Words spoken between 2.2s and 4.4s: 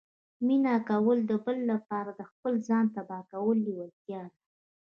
خپل ځان تباه کولو لیوالتیا ده